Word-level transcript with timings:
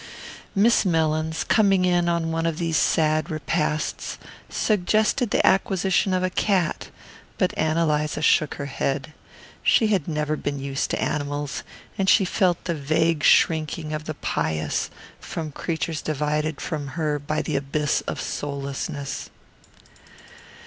Miss 0.55 0.83
Mellins, 0.83 1.43
coming 1.43 1.85
in 1.85 2.09
on 2.09 2.31
one 2.31 2.47
of 2.47 2.57
these 2.57 2.75
sad 2.75 3.29
repasts, 3.29 4.17
suggested 4.49 5.29
the 5.29 5.45
acquisition 5.45 6.11
of 6.11 6.23
a 6.23 6.31
cat; 6.31 6.89
but 7.37 7.55
Ann 7.55 7.77
Eliza 7.77 8.23
shook 8.23 8.55
her 8.55 8.65
head. 8.65 9.13
She 9.61 9.89
had 9.89 10.07
never 10.07 10.35
been 10.35 10.57
used 10.59 10.89
to 10.89 10.99
animals, 10.99 11.61
and 11.99 12.09
she 12.09 12.25
felt 12.25 12.63
the 12.63 12.73
vague 12.73 13.23
shrinking 13.23 13.93
of 13.93 14.05
the 14.05 14.15
pious 14.15 14.89
from 15.19 15.51
creatures 15.51 16.01
divided 16.01 16.59
from 16.59 16.87
her 16.97 17.19
by 17.19 17.43
the 17.43 17.55
abyss 17.55 18.01
of 18.07 18.19
soullessness. 18.19 19.29